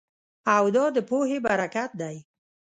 او 0.55 0.63
دا 0.75 0.85
د 0.95 0.97
پوهې 1.09 1.37
برکت 1.47 1.91
دی 2.01 2.17